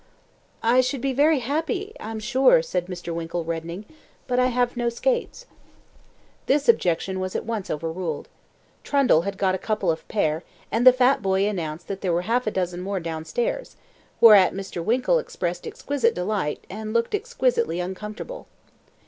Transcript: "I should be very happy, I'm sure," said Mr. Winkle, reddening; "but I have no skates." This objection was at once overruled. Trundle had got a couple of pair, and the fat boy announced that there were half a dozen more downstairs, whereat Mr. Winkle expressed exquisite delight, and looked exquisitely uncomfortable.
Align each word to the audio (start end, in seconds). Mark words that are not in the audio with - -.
"I 0.63 0.81
should 0.81 0.99
be 0.99 1.13
very 1.13 1.37
happy, 1.41 1.93
I'm 1.99 2.17
sure," 2.19 2.63
said 2.63 2.87
Mr. 2.87 3.13
Winkle, 3.13 3.43
reddening; 3.43 3.85
"but 4.25 4.39
I 4.39 4.47
have 4.47 4.75
no 4.75 4.89
skates." 4.89 5.45
This 6.47 6.67
objection 6.67 7.19
was 7.19 7.35
at 7.35 7.45
once 7.45 7.69
overruled. 7.69 8.27
Trundle 8.83 9.21
had 9.21 9.37
got 9.37 9.53
a 9.53 9.59
couple 9.59 9.91
of 9.91 10.07
pair, 10.07 10.41
and 10.71 10.87
the 10.87 10.91
fat 10.91 11.21
boy 11.21 11.47
announced 11.47 11.87
that 11.87 12.01
there 12.01 12.13
were 12.13 12.23
half 12.23 12.47
a 12.47 12.51
dozen 12.51 12.81
more 12.81 12.99
downstairs, 12.99 13.75
whereat 14.19 14.55
Mr. 14.55 14.83
Winkle 14.83 15.19
expressed 15.19 15.67
exquisite 15.67 16.15
delight, 16.15 16.65
and 16.67 16.93
looked 16.93 17.13
exquisitely 17.13 17.79
uncomfortable. 17.79 18.47